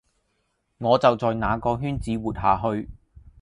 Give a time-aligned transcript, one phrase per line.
[0.79, 2.89] 我就在那個圈子活下去